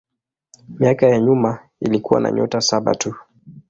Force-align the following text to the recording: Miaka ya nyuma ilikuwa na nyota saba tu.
Miaka 0.79 1.05
ya 1.07 1.19
nyuma 1.19 1.59
ilikuwa 1.81 2.19
na 2.21 2.31
nyota 2.31 2.61
saba 2.61 2.95
tu. 2.95 3.15